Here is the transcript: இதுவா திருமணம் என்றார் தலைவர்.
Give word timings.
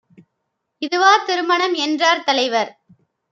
இதுவா 0.81 1.17
திருமணம் 1.17 1.73
என்றார் 1.73 2.23
தலைவர். 2.23 2.71